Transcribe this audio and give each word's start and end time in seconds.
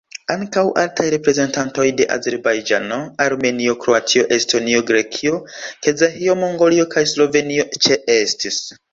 Ankaŭ 0.33 0.61
altaj 0.83 1.03
reprezentantoj 1.13 1.83
de 1.97 2.05
Azerbajĝano, 2.15 2.95
Armenio, 3.25 3.75
Kroatio, 3.83 4.23
Estonio, 4.37 4.79
Grekio, 4.91 5.35
Kazaĥio, 5.89 6.37
Mongolio 6.45 6.87
kaj 6.95 7.05
Slovenio 7.13 7.67
ĉeestis. 7.89 8.59